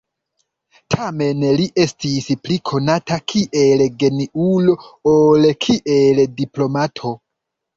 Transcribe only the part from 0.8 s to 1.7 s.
Tamen li